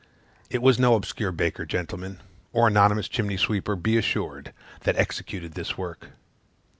[0.49, 2.21] It was no obscure baker, gentlemen,
[2.53, 6.07] or anonymous chimney sweeper, be assured, that executed this work.